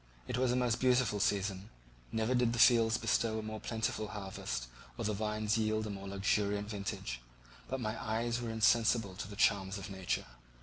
[0.27, 1.69] It was a most beautiful season;
[2.11, 4.65] never did the fields bestow a more plentiful harvest
[4.97, 7.21] or the vines yield a more luxuriant vintage,
[7.67, 10.25] but my eyes were insensible to the charms of nature.